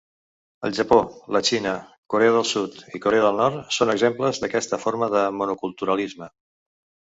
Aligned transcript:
El 0.69 0.71
Japó, 0.77 0.95
la 1.35 1.41
Xina, 1.49 1.73
Corea 2.13 2.31
del 2.37 2.47
Sud 2.53 2.79
i 2.99 3.03
Corea 3.05 3.27
del 3.27 3.39
Nord 3.43 3.77
són 3.79 3.93
exemples 3.97 4.43
d'aquesta 4.47 4.83
forma 4.87 5.13
de 5.19 5.25
monoculturalisme. 5.45 6.35